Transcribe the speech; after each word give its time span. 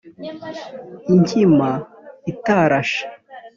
inkima 1.13 1.69
itarashe 2.31 3.01